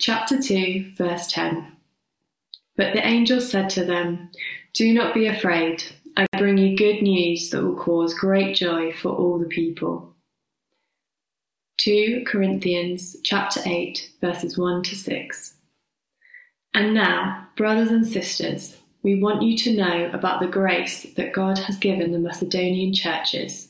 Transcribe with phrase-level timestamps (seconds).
[0.00, 1.72] Chapter 2, verse 10.
[2.76, 4.30] But the angel said to them,
[4.72, 5.82] Do not be afraid.
[6.16, 10.14] I bring you good news that will cause great joy for all the people.
[11.78, 15.54] 2 Corinthians chapter 8, verses 1 to 6.
[16.74, 21.58] And now, brothers and sisters, we want you to know about the grace that God
[21.58, 23.67] has given the Macedonian churches.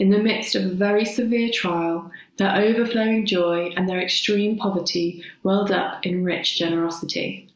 [0.00, 5.22] In the midst of a very severe trial, their overflowing joy and their extreme poverty
[5.42, 7.50] welled up in rich generosity.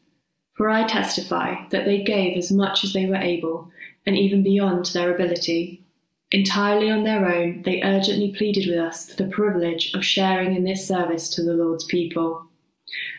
[0.53, 3.71] For I testify that they gave as much as they were able,
[4.05, 5.81] and even beyond their ability.
[6.29, 10.65] Entirely on their own, they urgently pleaded with us for the privilege of sharing in
[10.65, 12.45] this service to the Lord's people.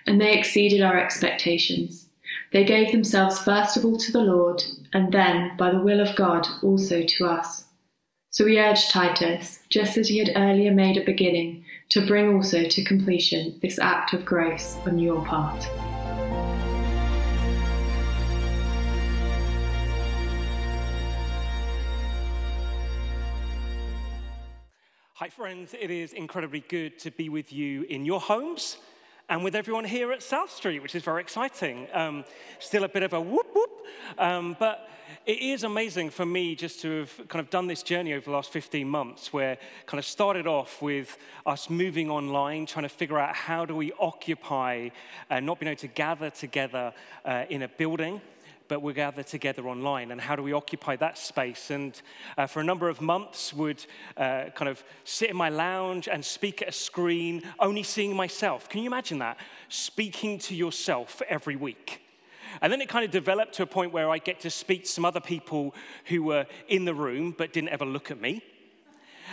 [0.07, 2.09] And they exceeded our expectations.
[2.53, 6.15] They gave themselves first of all to the Lord, and then, by the will of
[6.15, 7.66] God, also to us.
[8.37, 12.65] So we urge Titus, just as he had earlier made a beginning, to bring also
[12.65, 15.65] to completion this act of grace on your part.
[25.15, 25.75] Hi, friends.
[25.81, 28.77] It is incredibly good to be with you in your homes
[29.29, 31.89] and with everyone here at South Street, which is very exciting.
[31.93, 32.25] Um,
[32.59, 33.71] still a bit of a whoop whoop,
[34.19, 34.89] um, but
[35.25, 38.31] it is amazing for me just to have kind of done this journey over the
[38.31, 43.19] last 15 months where kind of started off with us moving online, trying to figure
[43.19, 44.91] out how do we occupy
[45.31, 46.93] not being able to gather together
[47.25, 48.21] uh, in a building
[48.69, 50.11] but we gather together online.
[50.11, 51.71] And how do we occupy that space?
[51.71, 52.01] And
[52.37, 53.85] uh, for a number of months, would
[54.17, 58.69] uh, kind of sit in my lounge and speak at a screen, only seeing myself.
[58.69, 59.39] Can you imagine that?
[59.69, 62.01] Speaking to yourself every week.
[62.61, 64.91] And then it kind of developed to a point where I get to speak to
[64.91, 65.75] some other people
[66.07, 68.43] who were in the room but didn't ever look at me.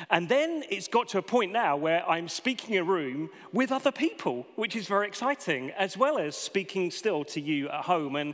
[0.10, 3.92] And then it's got to a point now where I'm speaking a room with other
[3.92, 8.16] people, which is very exciting, as well as speaking still to you at home.
[8.16, 8.34] And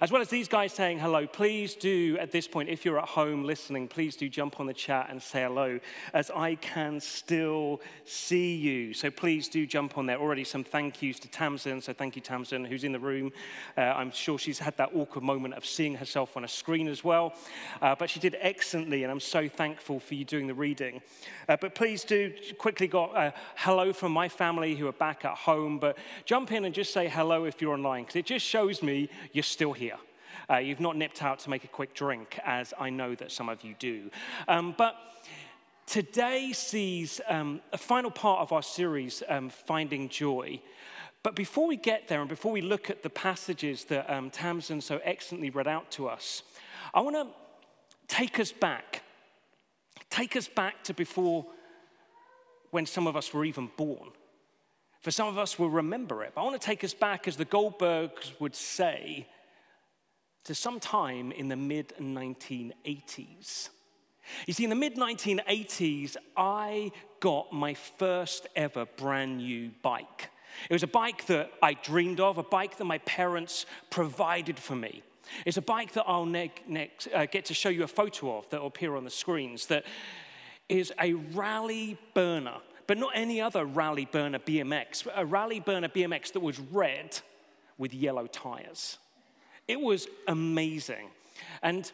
[0.00, 3.08] as well as these guys saying hello, please do, at this point, if you're at
[3.08, 5.80] home listening, please do jump on the chat and say hello,
[6.12, 8.94] as I can still see you.
[8.94, 10.18] So please do jump on there.
[10.18, 11.80] Already some thank yous to Tamsin.
[11.80, 13.32] So thank you, Tamsin, who's in the room.
[13.76, 17.02] Uh, I'm sure she's had that awkward moment of seeing herself on a screen as
[17.04, 17.34] well.
[17.82, 21.00] Uh, but she did excellently, and I'm so thankful for you doing the reading.
[21.48, 25.34] Uh, but please do quickly got a hello from my family who are back at
[25.34, 25.78] home.
[25.78, 29.08] But jump in and just say hello if you're online, because it just shows me
[29.32, 29.96] you're still here.
[30.50, 33.48] Uh, you've not nipped out to make a quick drink, as I know that some
[33.48, 34.10] of you do.
[34.46, 34.96] Um, but
[35.86, 40.60] today sees um, a final part of our series, um, Finding Joy.
[41.22, 44.80] But before we get there and before we look at the passages that um, Tamsin
[44.80, 46.42] so excellently read out to us,
[46.94, 47.26] I want to
[48.06, 49.02] take us back
[50.10, 51.46] Take us back to before
[52.70, 54.10] when some of us were even born.
[55.00, 56.32] For some of us we'll remember it.
[56.34, 59.26] But I want to take us back, as the Goldbergs would say,
[60.44, 63.68] to some time in the mid 1980s.
[64.46, 70.30] You see, in the mid 1980s, I got my first ever brand new bike.
[70.68, 74.74] It was a bike that I dreamed of, a bike that my parents provided for
[74.74, 75.02] me.
[75.44, 78.48] It's a bike that I'll ne- next, uh, get to show you a photo of
[78.50, 79.84] that will appear on the screens that
[80.68, 82.56] is a Raleigh Burner,
[82.86, 87.18] but not any other Raleigh Burner BMX, a Raleigh Burner BMX that was red
[87.78, 88.98] with yellow tires.
[89.66, 91.08] It was amazing.
[91.62, 91.90] And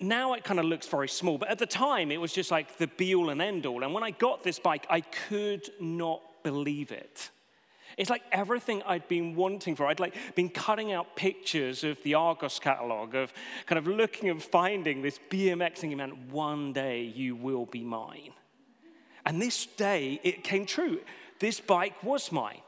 [0.00, 2.76] now it kind of looks very small, but at the time it was just like
[2.78, 3.82] the be all and end all.
[3.82, 7.30] And when I got this bike, I could not believe it.
[7.96, 9.86] It's like everything I'd been wanting for.
[9.86, 13.32] I'd like been cutting out pictures of the Argos catalog, of
[13.66, 18.32] kind of looking and finding this BMX thinking, man, one day you will be mine.
[19.24, 21.00] And this day it came true.
[21.38, 22.60] This bike was mine.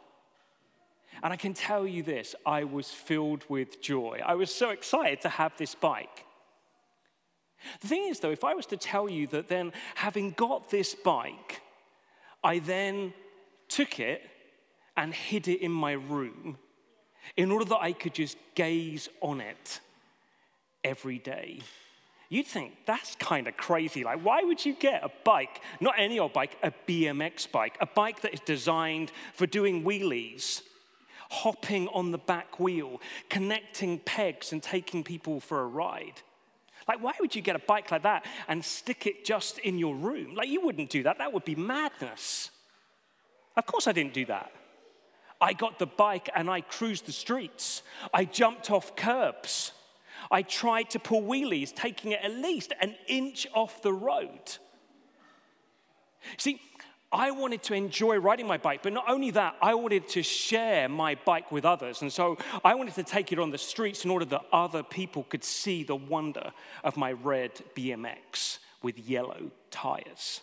[1.22, 4.20] And I can tell you this I was filled with joy.
[4.24, 6.26] I was so excited to have this bike.
[7.80, 10.94] The thing is, though, if I was to tell you that then, having got this
[10.94, 11.62] bike,
[12.42, 13.14] I then
[13.68, 14.20] took it
[14.96, 16.58] and hid it in my room
[17.36, 19.80] in order that I could just gaze on it
[20.82, 21.60] every day.
[22.28, 24.02] You'd think that's kind of crazy.
[24.02, 27.86] Like, why would you get a bike, not any old bike, a BMX bike, a
[27.86, 30.62] bike that is designed for doing wheelies,
[31.30, 36.20] hopping on the back wheel, connecting pegs and taking people for a ride?
[36.88, 39.94] Like, why would you get a bike like that and stick it just in your
[39.94, 40.34] room?
[40.34, 41.18] Like, you wouldn't do that.
[41.18, 42.50] That would be madness.
[43.56, 44.50] Of course, I didn't do that.
[45.40, 47.82] I got the bike and I cruised the streets.
[48.12, 49.72] I jumped off curbs.
[50.30, 54.56] I tried to pull wheelies, taking it at least an inch off the road.
[56.38, 56.60] See,
[57.12, 60.88] I wanted to enjoy riding my bike, but not only that, I wanted to share
[60.88, 62.02] my bike with others.
[62.02, 65.22] And so I wanted to take it on the streets in order that other people
[65.24, 66.50] could see the wonder
[66.82, 70.40] of my red BMX with yellow tires.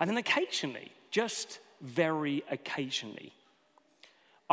[0.00, 3.32] And then occasionally, just very occasionally,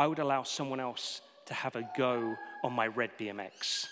[0.00, 3.84] I would allow someone else to have a go on my red BMX,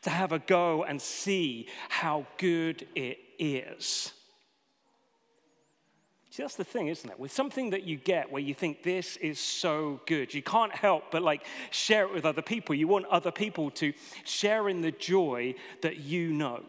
[0.00, 4.14] to have a go and see how good it is.
[6.30, 7.20] See, that's the thing, isn't it?
[7.20, 11.10] With something that you get where you think this is so good, you can't help
[11.10, 12.74] but like share it with other people.
[12.74, 13.92] You want other people to
[14.24, 16.64] share in the joy that you know.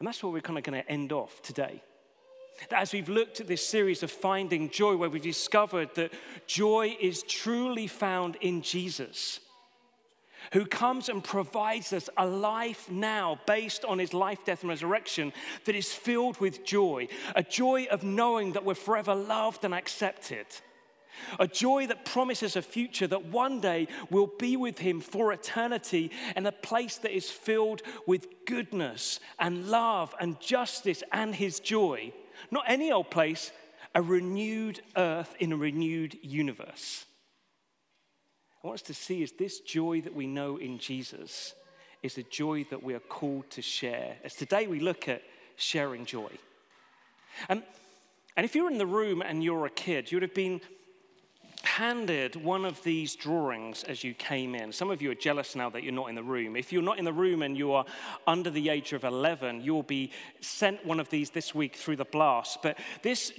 [0.00, 1.84] And that's where we're kind of going to end off today.
[2.68, 6.12] That as we've looked at this series of finding joy, where we've discovered that
[6.46, 9.40] joy is truly found in Jesus
[10.52, 15.32] who comes and provides us a life now based on his life, death, and resurrection
[15.64, 20.46] that is filled with joy a joy of knowing that we're forever loved and accepted.
[21.38, 26.10] A joy that promises a future that one day we'll be with him for eternity
[26.34, 32.12] in a place that is filled with goodness and love and justice and his joy.
[32.50, 33.52] Not any old place,
[33.94, 37.04] a renewed earth in a renewed universe.
[38.62, 41.54] I want us to see is this joy that we know in Jesus
[42.02, 44.16] is a joy that we are called to share.
[44.24, 45.22] As today we look at
[45.56, 46.30] sharing joy.
[47.48, 47.62] And,
[48.36, 50.60] and if you're in the room and you're a kid, you would have been
[51.64, 54.72] handed one of these drawings as you came in.
[54.72, 56.56] Some of you are jealous now that you're not in the room.
[56.56, 57.84] If you're not in the room and you are
[58.26, 60.10] under the age of 11, you'll be
[60.40, 62.62] sent one of these this week through the blast.
[62.62, 63.32] But this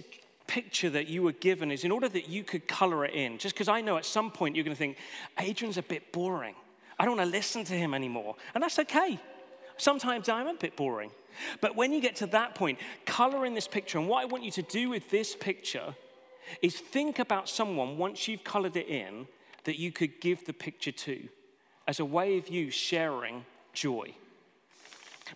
[0.47, 3.37] picture that you were given is in order that you could color it in.
[3.37, 4.97] Just because I know at some point you're going to think,
[5.39, 6.55] Adrian's a bit boring.
[6.99, 8.35] I don't want to listen to him anymore.
[8.53, 9.19] And that's okay.
[9.77, 11.11] Sometimes I'm a bit boring.
[11.61, 13.97] But when you get to that point, color in this picture.
[13.97, 15.95] And what I want you to do with this picture
[16.61, 19.27] is think about someone, once you've colored it in,
[19.63, 21.27] that you could give the picture to
[21.87, 24.13] as a way of you sharing joy.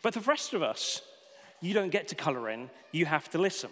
[0.01, 1.01] But the rest of us,
[1.62, 3.69] you don't get to color in, you have to listen.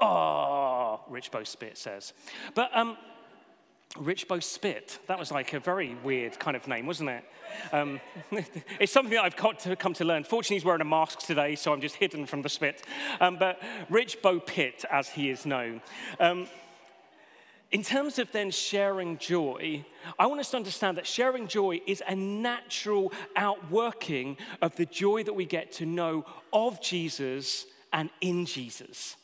[0.00, 2.12] Oh, Rich Bo Spit says.
[2.54, 2.96] But um,
[3.98, 7.24] Rich Bo Spit, that was like a very weird kind of name, wasn't it?
[7.72, 8.00] Um,
[8.80, 10.24] it's something that I've to come to learn.
[10.24, 12.82] Fortunately, he's wearing a mask today, so I'm just hidden from the spit.
[13.20, 15.80] Um, but Rich Bo Pitt, as he is known.
[16.18, 16.48] Um,
[17.70, 19.84] in terms of then sharing joy,
[20.18, 25.22] I want us to understand that sharing joy is a natural outworking of the joy
[25.22, 29.16] that we get to know of Jesus and in Jesus.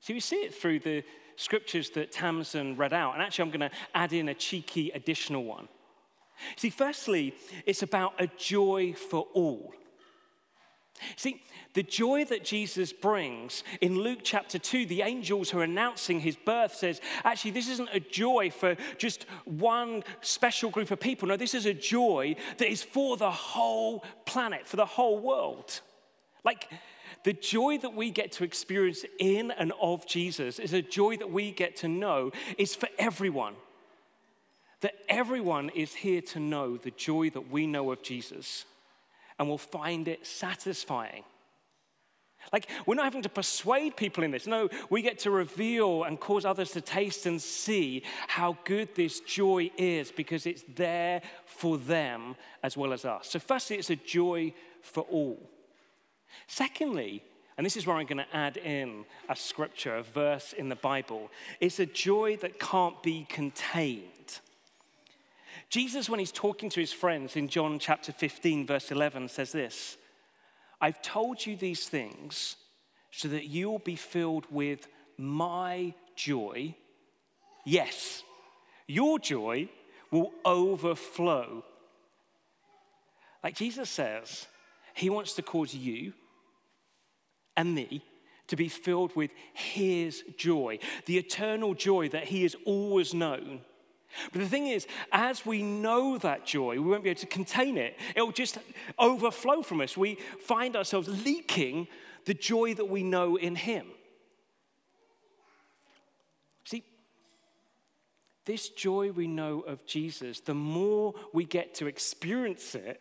[0.00, 1.04] So we see it through the
[1.36, 3.14] scriptures that Tamsin read out.
[3.14, 5.68] And actually, I'm going to add in a cheeky additional one.
[6.56, 7.34] See, firstly,
[7.66, 9.74] it's about a joy for all.
[11.16, 11.42] See,
[11.74, 16.36] the joy that Jesus brings in Luke chapter 2, the angels who are announcing his
[16.36, 21.28] birth says, actually, this isn't a joy for just one special group of people.
[21.28, 25.80] No, this is a joy that is for the whole planet, for the whole world.
[26.44, 26.68] Like,
[27.24, 31.30] the joy that we get to experience in and of Jesus is a joy that
[31.30, 33.54] we get to know is for everyone.
[34.80, 38.64] That everyone is here to know the joy that we know of Jesus
[39.38, 41.22] and will find it satisfying.
[42.52, 44.48] Like, we're not having to persuade people in this.
[44.48, 49.20] No, we get to reveal and cause others to taste and see how good this
[49.20, 53.30] joy is because it's there for them as well as us.
[53.30, 55.38] So, firstly, it's a joy for all.
[56.46, 57.22] Secondly,
[57.56, 60.76] and this is where I'm going to add in a scripture, a verse in the
[60.76, 64.40] Bible, it's a joy that can't be contained.
[65.68, 69.96] Jesus, when he's talking to his friends in John chapter 15, verse 11, says this
[70.80, 72.56] I've told you these things
[73.10, 76.74] so that you will be filled with my joy.
[77.64, 78.22] Yes,
[78.86, 79.68] your joy
[80.10, 81.64] will overflow.
[83.44, 84.46] Like Jesus says,
[84.94, 86.12] he wants to cause you
[87.56, 88.02] and me
[88.48, 93.60] to be filled with His joy, the eternal joy that He has always known.
[94.30, 97.78] But the thing is, as we know that joy, we won't be able to contain
[97.78, 97.98] it.
[98.14, 98.58] It'll just
[98.98, 99.96] overflow from us.
[99.96, 101.88] We find ourselves leaking
[102.26, 103.86] the joy that we know in Him.
[106.64, 106.84] See,
[108.44, 113.00] this joy we know of Jesus, the more we get to experience it,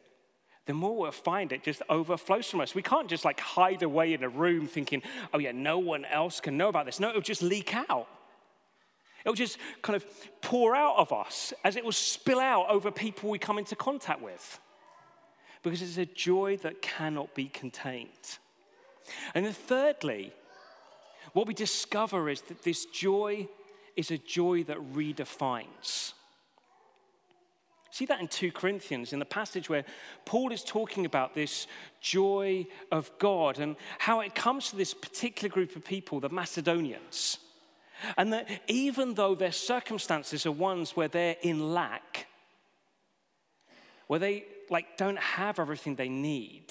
[0.71, 2.73] the more we'll find it just overflows from us.
[2.73, 5.01] We can't just like hide away in a room thinking,
[5.33, 6.97] oh yeah, no one else can know about this.
[6.97, 8.07] No, it'll just leak out.
[9.25, 10.05] It'll just kind of
[10.39, 14.21] pour out of us as it will spill out over people we come into contact
[14.21, 14.61] with.
[15.61, 18.39] Because it's a joy that cannot be contained.
[19.35, 20.31] And then, thirdly,
[21.33, 23.49] what we discover is that this joy
[23.97, 26.13] is a joy that redefines.
[27.91, 29.83] See that in 2 Corinthians, in the passage where
[30.23, 31.67] Paul is talking about this
[31.99, 37.37] joy of God and how it comes to this particular group of people, the Macedonians.
[38.17, 42.27] And that even though their circumstances are ones where they're in lack,
[44.07, 46.65] where they like don't have everything they need,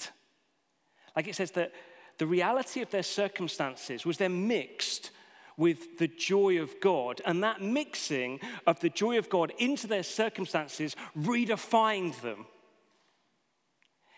[1.15, 1.71] like it says that
[2.17, 5.11] the reality of their circumstances was they're mixed
[5.57, 7.21] with the joy of God.
[7.25, 12.45] And that mixing of the joy of God into their circumstances redefined them.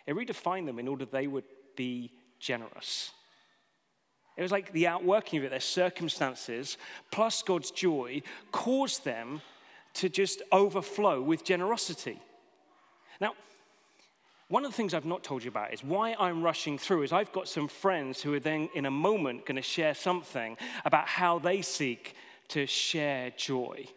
[0.06, 3.12] It redefined them in order they would be generous.
[4.36, 6.78] It was like the outworking of it, their circumstances
[7.12, 9.42] plus God's joy caused them
[9.96, 12.20] to just overflow with generosity.
[13.22, 13.34] Now,
[14.50, 17.12] one of the things I've not told you about is why I'm rushing through is
[17.12, 21.08] I've got some friends who are then in a moment going to share something about
[21.08, 22.16] how they seek
[22.50, 23.88] to share joy.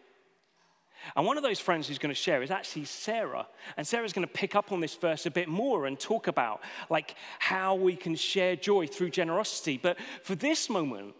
[1.15, 3.47] And one of those friends who's going to share is actually Sarah.
[3.77, 6.61] And Sarah's going to pick up on this verse a bit more and talk about
[6.89, 9.79] like how we can share joy through generosity.
[9.81, 11.13] But for this moment,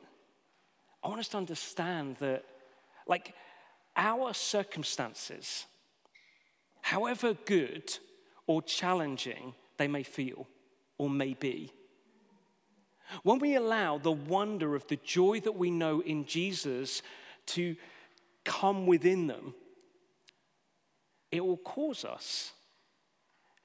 [1.03, 2.43] I want us to understand that
[3.07, 3.34] like
[3.96, 5.65] our circumstances,
[6.81, 7.98] however good
[8.47, 10.47] or challenging they may feel
[10.97, 11.71] or may be.
[13.23, 17.01] When we allow the wonder of the joy that we know in Jesus
[17.47, 17.75] to
[18.43, 19.53] come within them,
[21.31, 22.53] it will cause us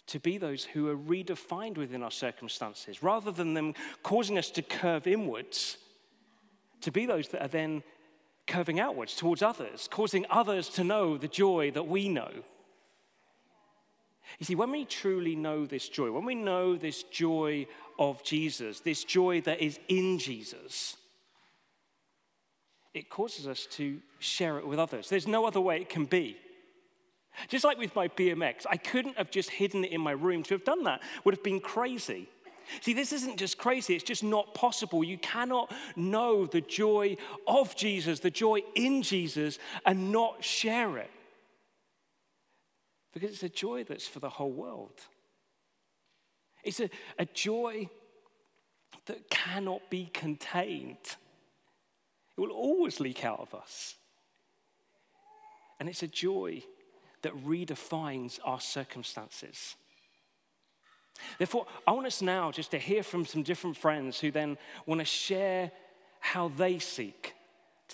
[0.09, 4.63] to be those who are redefined within our circumstances, rather than them causing us to
[4.63, 5.79] curve inwards,
[6.81, 7.83] to be those that are then
[8.47, 12.31] curving outwards towards others, causing others to know the joy that we know.
[14.39, 17.67] You see, when we truly know this joy, when we know this joy
[17.99, 20.97] of Jesus, this joy that is in Jesus,
[22.95, 25.09] it causes us to share it with others.
[25.09, 26.37] There's no other way it can be.
[27.49, 30.55] Just like with my BMX, I couldn't have just hidden it in my room to
[30.55, 31.03] have done that.
[31.25, 32.29] Would have been crazy.
[32.81, 35.03] See, this isn't just crazy, it's just not possible.
[35.03, 41.11] You cannot know the joy of Jesus, the joy in Jesus, and not share it
[43.13, 45.01] because it's a joy that's for the whole world.
[46.65, 46.89] It's a,
[47.19, 47.89] a joy
[49.07, 50.97] that cannot be contained.
[52.37, 53.97] It will always leak out of us.
[55.81, 56.63] And it's a joy
[57.23, 59.77] that redefines our circumstances.
[61.39, 65.01] Therefore, I want us now just to hear from some different friends who then want
[65.01, 65.71] to share
[66.21, 67.35] how they seek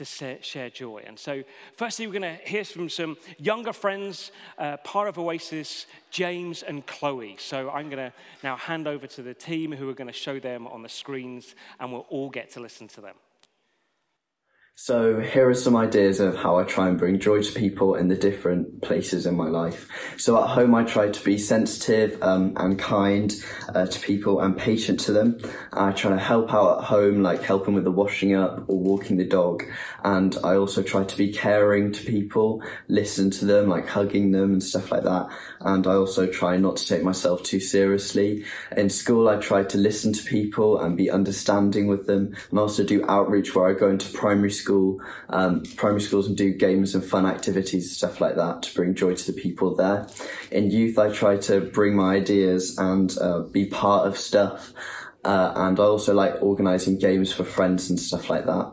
[0.05, 1.03] to share joy.
[1.07, 1.43] And so,
[1.75, 6.87] firstly, we're going to hear from some younger friends, uh, part of Oasis, James and
[6.87, 7.37] Chloe.
[7.39, 8.13] So, I'm going to
[8.43, 11.55] now hand over to the team who are going to show them on the screens,
[11.81, 13.15] and we'll all get to listen to them.
[14.81, 18.07] So here are some ideas of how I try and bring joy to people in
[18.07, 19.89] the different places in my life.
[20.17, 23.35] So at home, I try to be sensitive um, and kind
[23.75, 25.39] uh, to people and patient to them.
[25.73, 29.17] I try to help out at home, like helping with the washing up or walking
[29.17, 29.65] the dog.
[30.05, 34.53] And I also try to be caring to people, listen to them, like hugging them
[34.53, 35.27] and stuff like that.
[35.61, 38.45] And I also try not to take myself too seriously.
[38.77, 42.85] In school, I try to listen to people and be understanding with them and also
[42.85, 45.01] do outreach where I go into primary school
[45.31, 48.95] um, primary schools and do games and fun activities, and stuff like that to bring
[48.95, 50.07] joy to the people there.
[50.51, 54.73] In youth, I try to bring my ideas and uh, be part of stuff.
[55.25, 58.73] Uh, and I also like organising games for friends and stuff like that.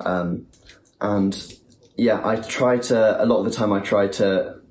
[0.00, 0.46] Um,
[1.00, 1.36] and
[1.96, 4.61] yeah, I try to, a lot of the time I try to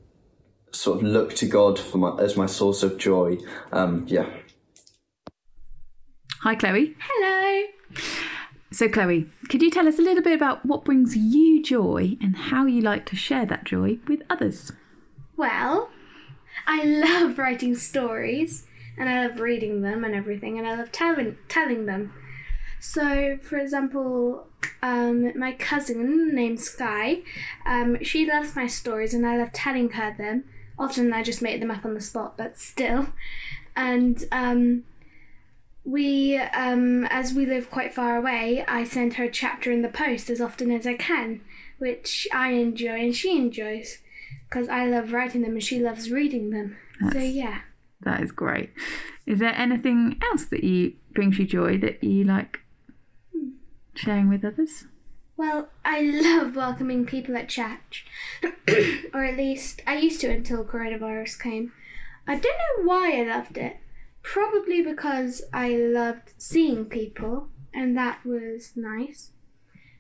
[0.72, 3.38] sort of look to God for my, as my source of joy.
[3.72, 4.30] Um, yeah.
[6.42, 6.96] Hi, Chloe.
[7.00, 7.68] Hello.
[8.72, 12.36] So, Chloe, could you tell us a little bit about what brings you joy and
[12.36, 14.72] how you like to share that joy with others?
[15.36, 15.90] Well,
[16.66, 18.66] I love writing stories
[18.98, 22.14] and I love reading them and everything, and I love telling telling them.
[22.80, 24.48] So, for example,
[24.82, 27.20] um, my cousin named Sky,
[27.66, 30.46] um, she loves my stories and I love telling her them.
[30.78, 33.08] Often I just make them up on the spot, but still.
[33.76, 34.84] And um,
[35.84, 39.90] we, um, as we live quite far away, I send her a chapter in the
[39.90, 41.42] post as often as I can,
[41.78, 44.00] which I enjoy and she enjoys
[44.50, 46.78] because I love writing them and she loves reading them.
[47.00, 47.62] That's, so yeah,
[48.02, 48.72] that is great.
[49.26, 52.60] Is there anything else that you brings you joy that you like
[53.96, 54.86] sharing with others?
[55.42, 58.06] Well, I love welcoming people at church,
[59.12, 61.72] or at least I used to until coronavirus came.
[62.28, 63.78] I don't know why I loved it.
[64.22, 69.32] Probably because I loved seeing people, and that was nice.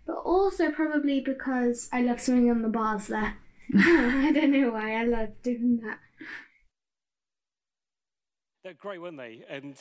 [0.05, 3.38] but also probably because I love swimming on the bars there.
[3.75, 5.98] I don't know why I love doing that.
[8.63, 9.43] They're great, weren't they?
[9.50, 9.75] And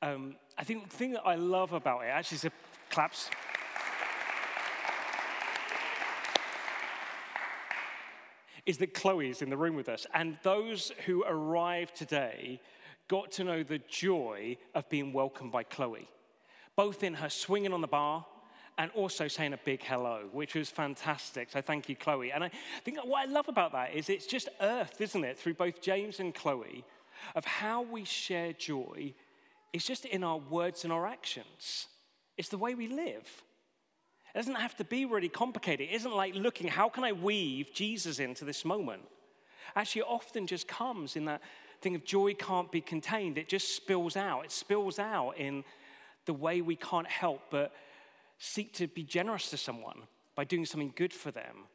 [0.00, 2.50] um, I think the thing that I love about it, actually, so
[2.88, 3.30] claps.
[8.66, 10.06] Is that Chloe is in the room with us.
[10.14, 12.60] And those who arrived today
[13.08, 16.08] got to know the joy of being welcomed by Chloe,
[16.76, 18.24] both in her swinging on the bar
[18.78, 21.50] and also saying a big hello, which was fantastic.
[21.50, 22.32] So thank you, Chloe.
[22.32, 22.50] And I
[22.84, 26.20] think what I love about that is it's just earth, isn't it, through both James
[26.20, 26.84] and Chloe,
[27.34, 29.12] of how we share joy.
[29.72, 31.88] It's just in our words and our actions,
[32.38, 33.42] it's the way we live.
[34.34, 35.88] It doesn't have to be really complicated.
[35.88, 39.02] It isn't like looking, how can I weave Jesus into this moment?
[39.76, 41.42] Actually, it often just comes in that
[41.80, 43.36] thing of joy can't be contained.
[43.36, 44.44] It just spills out.
[44.44, 45.64] It spills out in
[46.24, 47.72] the way we can't help but
[48.38, 50.02] seek to be generous to someone
[50.34, 51.66] by doing something good for them,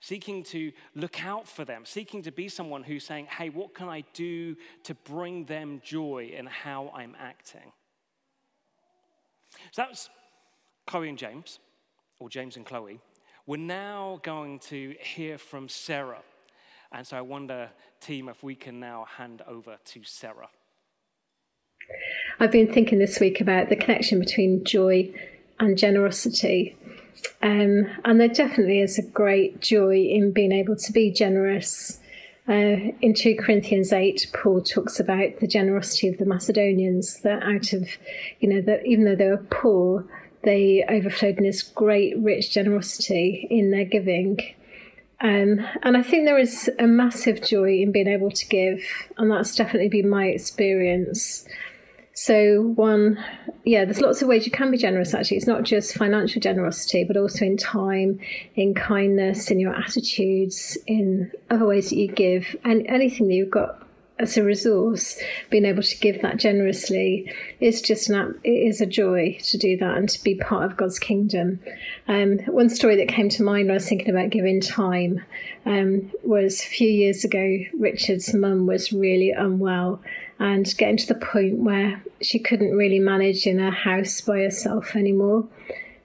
[0.00, 3.88] seeking to look out for them, seeking to be someone who's saying, hey, what can
[3.88, 7.72] I do to bring them joy in how I'm acting?
[9.72, 10.08] So that was
[10.86, 11.58] Chloe and James,
[12.18, 13.00] or James and Chloe.
[13.46, 16.22] We're now going to hear from Sarah.
[16.92, 17.70] And so I wonder,
[18.00, 20.48] team, if we can now hand over to Sarah.
[22.40, 25.12] I've been thinking this week about the connection between joy
[25.58, 26.76] and generosity.
[27.42, 32.00] Um, and there definitely is a great joy in being able to be generous.
[32.46, 37.72] Uh, in 2 Corinthians 8, Paul talks about the generosity of the Macedonians, that out
[37.72, 37.88] of,
[38.40, 40.04] you know, that even though they were poor,
[40.44, 44.38] they overflowed in this great, rich generosity in their giving.
[45.20, 48.82] Um, and I think there is a massive joy in being able to give,
[49.16, 51.46] and that's definitely been my experience.
[52.16, 53.18] So, one,
[53.64, 55.38] yeah, there's lots of ways you can be generous actually.
[55.38, 58.20] It's not just financial generosity, but also in time,
[58.54, 63.50] in kindness, in your attitudes, in other ways that you give, and anything that you've
[63.50, 63.83] got
[64.18, 65.18] as a resource,
[65.50, 69.76] being able to give that generously is just an it is a joy to do
[69.76, 71.58] that and to be part of God's kingdom.
[72.06, 75.24] Um, one story that came to mind when I was thinking about giving time
[75.66, 77.58] um, was a few years ago.
[77.76, 80.00] Richard's mum was really unwell
[80.38, 84.94] and getting to the point where she couldn't really manage in her house by herself
[84.94, 85.46] anymore.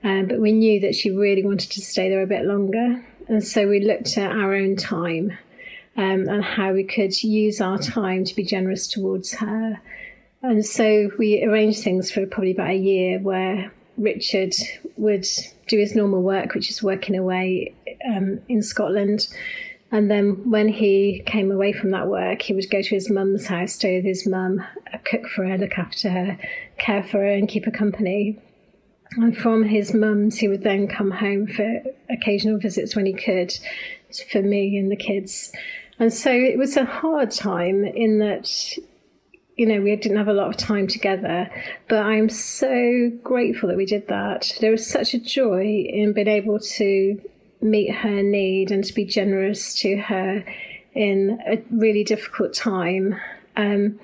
[0.03, 3.45] Um, but we knew that she really wanted to stay there a bit longer, and
[3.45, 5.37] so we looked at our own time
[5.99, 9.81] um, and how we could use our time to be generous towards her.
[10.41, 14.53] And so we arranged things for probably about a year where Richard
[14.95, 15.27] would
[15.67, 17.75] do his normal work, which is working away
[18.07, 19.27] um, in Scotland.
[19.91, 23.47] And then when he came away from that work, he would go to his mum's
[23.47, 24.65] house, stay with his mum,
[25.03, 26.37] cook for her, look after her,
[26.77, 28.39] care for her, and keep her company.
[29.17, 33.53] And from his mum's, he would then come home for occasional visits when he could
[34.31, 35.51] for me and the kids.
[35.99, 38.49] And so it was a hard time in that,
[39.57, 41.49] you know, we didn't have a lot of time together.
[41.89, 44.55] But I'm so grateful that we did that.
[44.61, 47.21] There was such a joy in being able to
[47.61, 50.45] meet her need and to be generous to her
[50.93, 53.19] in a really difficult time.
[53.57, 53.99] Um,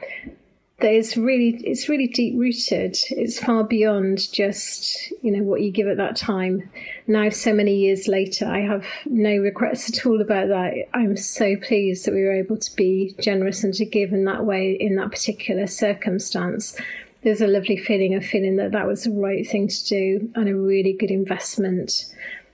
[0.80, 2.98] that is really it's really deep rooted.
[3.10, 6.70] It's far beyond just you know what you give at that time.
[7.08, 10.74] Now, so many years later, I have no regrets at all about that.
[10.94, 14.46] I'm so pleased that we were able to be generous and to give in that
[14.46, 16.78] way in that particular circumstance.
[17.24, 20.50] There's a lovely feeling of feeling that that was the right thing to do and
[20.50, 22.14] a really good investment.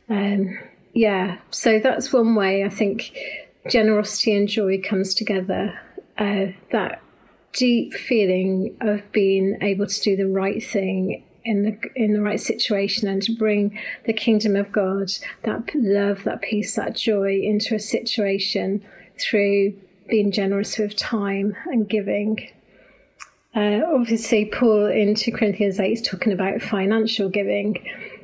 [0.09, 0.57] Um,
[0.93, 3.17] yeah, so that's one way I think
[3.69, 5.79] generosity and joy comes together.
[6.17, 7.00] Uh, that
[7.53, 12.39] deep feeling of being able to do the right thing in the in the right
[12.39, 15.11] situation and to bring the kingdom of God,
[15.43, 18.83] that love, that peace, that joy into a situation
[19.19, 19.73] through
[20.07, 22.47] being generous with time and giving.
[23.55, 27.83] Uh, obviously, Paul in 2 Corinthians 8 is talking about financial giving.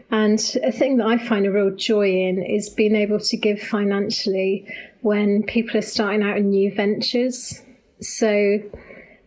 [0.10, 3.62] And a thing that I find a real joy in is being able to give
[3.62, 4.66] financially
[5.02, 7.62] when people are starting out in new ventures.
[8.00, 8.60] So,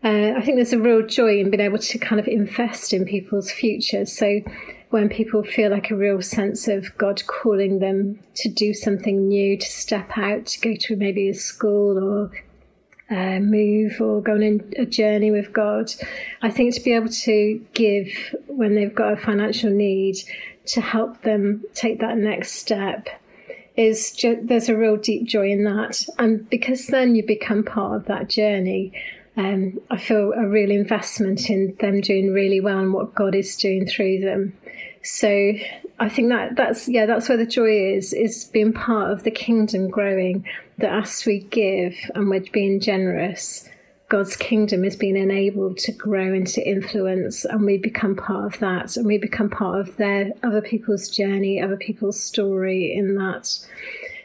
[0.02, 3.04] uh, I think there's a real joy in being able to kind of invest in
[3.04, 4.16] people's futures.
[4.16, 4.40] So
[4.90, 9.58] when people feel like a real sense of God calling them to do something new,
[9.58, 12.30] to step out, to go to maybe a school or
[13.10, 15.92] uh, move or go on a journey with God.
[16.42, 18.08] I think to be able to give
[18.46, 20.16] when they've got a financial need
[20.66, 23.08] to help them take that next step
[23.76, 28.06] is there's a real deep joy in that, and because then you become part of
[28.06, 28.92] that journey
[29.40, 33.57] um, I feel a real investment in them doing really well and what God is
[33.57, 34.53] doing through them.
[35.03, 35.53] So
[35.98, 39.31] I think that that's yeah, that's where the joy is, is being part of the
[39.31, 40.44] kingdom growing.
[40.76, 43.66] That as we give and we're being generous,
[44.11, 48.61] God's kingdom is being enabled to grow and to influence, and we become part of
[48.61, 53.59] that, and we become part of their other people's journey, other people's story in that.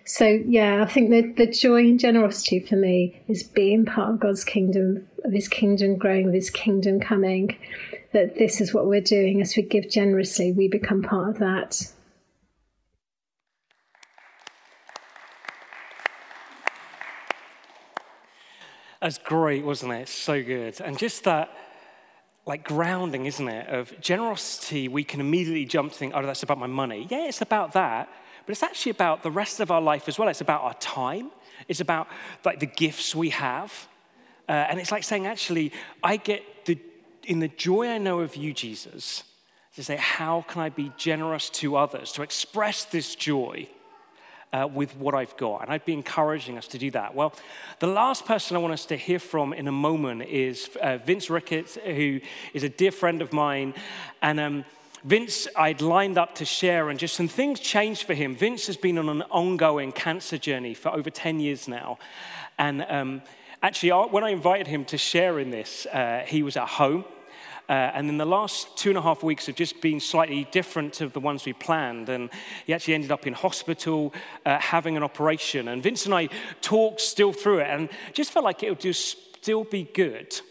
[0.08, 4.20] So yeah, I think the the joy and generosity for me is being part of
[4.20, 7.58] God's kingdom, of His kingdom growing, of His kingdom coming,
[8.14, 11.92] that this is what we're doing as we give generously, we become part of that.
[19.02, 20.08] That's great, wasn't it?
[20.08, 20.80] So good.
[20.82, 21.50] And just that,
[22.48, 23.68] like, grounding, isn't it?
[23.68, 27.06] Of generosity, we can immediately jump to think, oh, that's about my money.
[27.10, 28.10] Yeah, it's about that.
[28.46, 30.28] But it's actually about the rest of our life as well.
[30.28, 31.32] It's about our time.
[31.68, 32.08] It's about,
[32.44, 33.88] like, the gifts we have.
[34.48, 35.72] Uh, and it's like saying, actually,
[36.04, 36.78] I get the
[37.28, 39.24] in the joy I know of you, Jesus,
[39.76, 43.68] to say, how can I be generous to others, to express this joy
[44.54, 45.64] uh, with what I've got?
[45.64, 47.16] And I'd be encouraging us to do that.
[47.16, 47.34] Well,
[47.80, 51.32] the last person I want us to hear from in a moment is uh, Vince
[51.32, 52.20] Ricketts, who
[52.54, 53.74] is a dear friend of mine.
[54.22, 54.66] And um,
[55.06, 58.36] Vince, I'd lined up to share, and just some things changed for him.
[58.36, 62.00] Vince has been on an ongoing cancer journey for over 10 years now.
[62.58, 63.22] And um,
[63.62, 67.06] actually, when I invited him to share in this, uh, he was at home.
[67.70, 70.94] Uh, and then the last two and a half weeks have just been slightly different
[70.94, 72.10] to the ones we planned.
[72.10, 72.32] And
[72.66, 74.12] he actually ended up in hospital
[74.44, 75.68] uh, having an operation.
[75.68, 76.30] And Vince and I
[76.62, 80.42] talked still through it and just felt like it would just still be good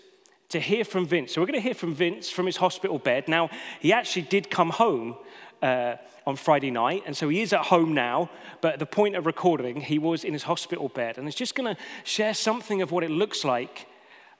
[0.48, 1.32] to hear from Vince.
[1.32, 3.28] So we're going to hear from Vince from his hospital bed.
[3.28, 5.16] Now, he actually did come home.
[5.62, 8.30] Uh, on Friday night, and so he is at home now.
[8.60, 11.54] But at the point of recording, he was in his hospital bed, and he's just
[11.54, 13.86] going to share something of what it looks like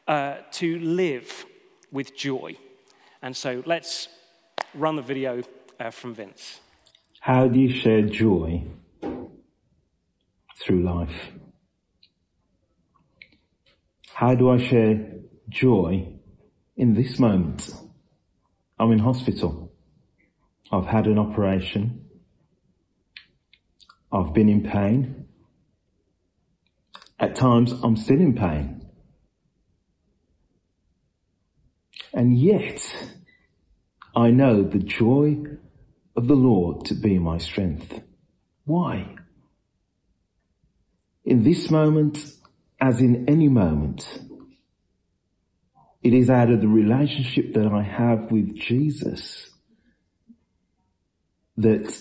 [0.06, 1.46] uh, to live
[1.90, 2.56] with joy.
[3.22, 4.08] And so let's
[4.74, 5.42] run the video
[5.80, 6.60] uh, from Vince.
[7.20, 8.64] How do you share joy
[10.60, 11.32] through life?
[14.12, 15.00] How do I share
[15.48, 16.08] joy
[16.76, 17.70] in this moment?
[18.78, 19.72] I'm in hospital.
[20.72, 22.08] I've had an operation.
[24.10, 25.26] I've been in pain.
[27.18, 28.86] At times, I'm still in pain.
[32.12, 32.80] And yet,
[34.14, 35.42] I know the joy
[36.16, 38.00] of the Lord to be my strength.
[38.64, 39.16] Why?
[41.24, 42.24] In this moment,
[42.80, 44.20] as in any moment,
[46.04, 49.50] it is out of the relationship that I have with Jesus
[51.56, 51.96] that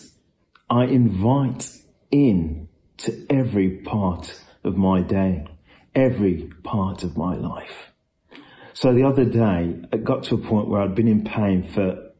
[0.69, 1.69] I invite
[2.11, 5.47] in to every part of my day,
[5.95, 7.93] every part of my life.
[8.73, 12.11] So the other day, it got to a point where I'd been in pain for,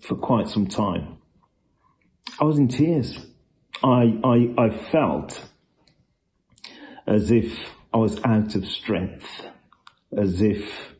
[0.00, 1.16] for quite some time.
[2.38, 3.18] I was in tears.
[3.82, 5.42] I, I, I felt
[7.06, 7.58] as if
[7.92, 9.46] I was out of strength,
[10.16, 10.91] as if,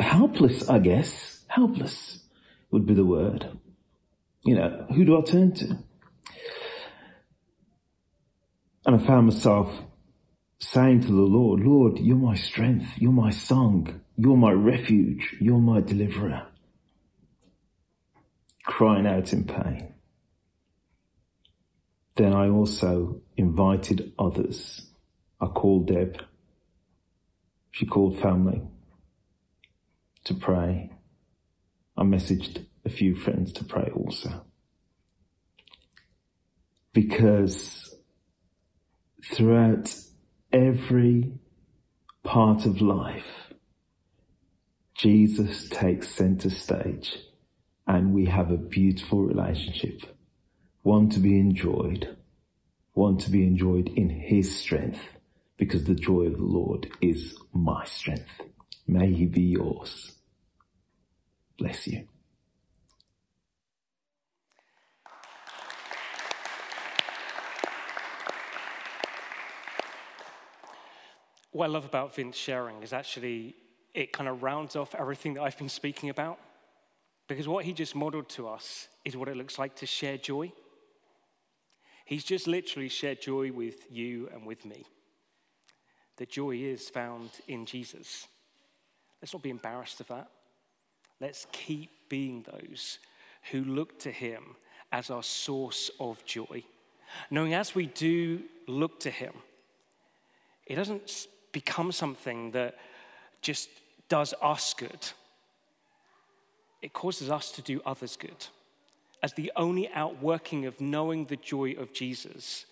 [0.00, 1.44] helpless, I guess.
[1.48, 2.20] Helpless
[2.70, 3.58] would be the word.
[4.42, 5.78] You know, who do I turn to?
[8.84, 9.70] And I found myself
[10.58, 15.58] saying to the Lord, Lord, you're my strength, you're my song, you're my refuge, you're
[15.58, 16.46] my deliverer.
[18.64, 19.94] Crying out in pain.
[22.16, 24.86] Then I also invited others.
[25.40, 26.22] I called Deb.
[27.70, 28.62] She called family
[30.24, 30.90] to pray.
[31.96, 34.44] I messaged a few friends to pray also.
[36.92, 37.94] Because
[39.24, 39.94] throughout
[40.52, 41.32] every
[42.22, 43.52] part of life,
[44.96, 47.18] Jesus takes center stage
[47.86, 50.02] and we have a beautiful relationship.
[50.82, 52.16] One to be enjoyed,
[52.92, 55.00] one to be enjoyed in his strength
[55.56, 58.40] because the joy of the Lord is my strength.
[58.86, 60.12] May he be yours.
[61.58, 62.06] Bless you.
[71.54, 73.54] what I love about Vince sharing is actually
[73.94, 76.38] it kind of rounds off everything that I've been speaking about.
[77.28, 80.52] Because what he just modeled to us is what it looks like to share joy.
[82.04, 84.84] He's just literally shared joy with you and with me.
[86.16, 88.26] The joy is found in Jesus.
[89.24, 90.28] Let's not be embarrassed of that.
[91.18, 92.98] Let's keep being those
[93.52, 94.56] who look to him
[94.92, 96.62] as our source of joy.
[97.30, 99.32] Knowing as we do look to him,
[100.66, 102.76] it doesn't become something that
[103.40, 103.70] just
[104.10, 105.08] does us good.
[106.82, 108.48] It causes us to do others good.
[109.22, 112.66] as the only outworking of knowing the joy of Jesus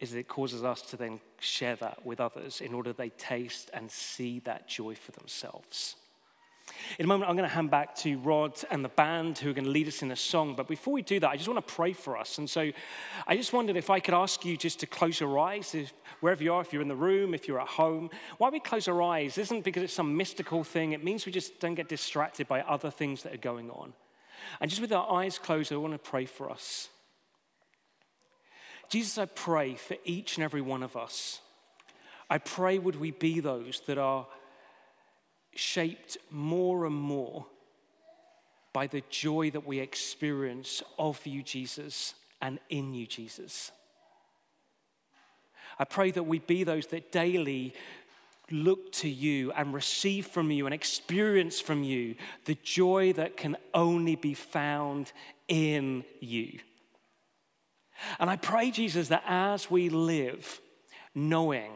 [0.00, 3.70] is that it causes us to then share that with others in order they taste
[3.72, 5.96] and see that joy for themselves.
[6.98, 9.52] In a moment, I'm going to hand back to Rod and the band who are
[9.52, 10.54] going to lead us in a song.
[10.56, 12.38] But before we do that, I just want to pray for us.
[12.38, 12.70] And so
[13.26, 16.42] I just wondered if I could ask you just to close your eyes, if, wherever
[16.42, 18.10] you are, if you're in the room, if you're at home.
[18.38, 21.60] Why we close our eyes isn't because it's some mystical thing, it means we just
[21.60, 23.92] don't get distracted by other things that are going on.
[24.60, 26.88] And just with our eyes closed, I want to pray for us.
[28.88, 31.40] Jesus, I pray for each and every one of us.
[32.28, 34.26] I pray, would we be those that are
[35.54, 37.46] shaped more and more
[38.72, 43.72] by the joy that we experience of you, Jesus, and in you, Jesus.
[45.78, 47.74] I pray that we be those that daily
[48.50, 53.56] look to you and receive from you and experience from you the joy that can
[53.74, 55.12] only be found
[55.48, 56.58] in you.
[58.18, 60.60] And I pray, Jesus, that as we live
[61.14, 61.72] knowing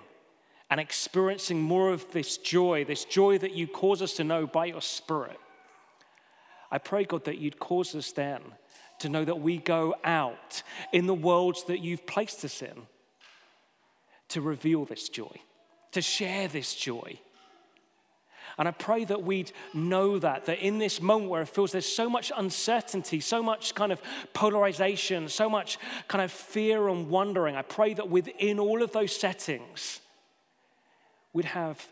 [0.70, 4.66] and experiencing more of this joy, this joy that you cause us to know by
[4.66, 5.38] your Spirit,
[6.70, 8.40] I pray, God, that you'd cause us then
[9.00, 12.87] to know that we go out in the worlds that you've placed us in
[14.28, 15.40] to reveal this joy,
[15.92, 17.18] to share this joy.
[18.61, 21.87] And I pray that we'd know that, that in this moment where it feels there's
[21.87, 24.03] so much uncertainty, so much kind of
[24.35, 29.16] polarization, so much kind of fear and wondering, I pray that within all of those
[29.16, 30.03] settings,
[31.33, 31.87] we'd have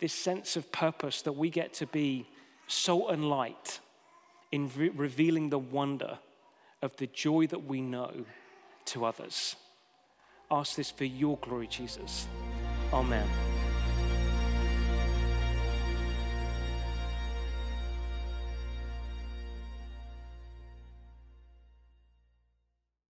[0.00, 2.26] this sense of purpose that we get to be
[2.66, 3.80] salt and light
[4.50, 6.18] in re- revealing the wonder
[6.82, 8.26] of the joy that we know
[8.84, 9.56] to others.
[10.50, 12.26] Ask this for your glory, Jesus.
[12.92, 13.26] Amen.